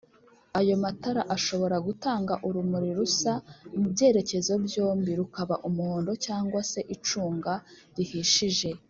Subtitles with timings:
[0.59, 3.33] ayo matara ashobora Gutanga urumuri rusa
[3.79, 7.53] mubyerekezo byombi rukaba Umuhondo cg se icunga
[7.97, 8.69] rihishije